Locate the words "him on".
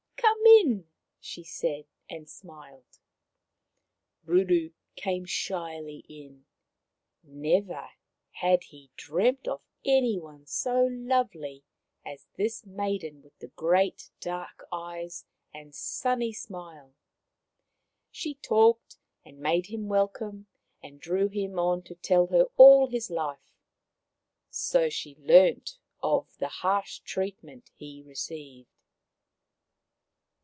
21.29-21.81